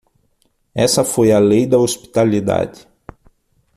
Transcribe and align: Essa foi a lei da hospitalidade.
Essa 0.73 1.03
foi 1.03 1.31
a 1.31 1.37
lei 1.37 1.67
da 1.67 1.77
hospitalidade. 1.77 2.87